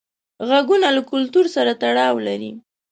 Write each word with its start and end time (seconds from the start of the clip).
غږونه 0.47 0.87
له 0.95 1.01
کلتور 1.11 1.45
سره 1.55 1.71
تړاو 1.81 2.15
لري. 2.27 2.51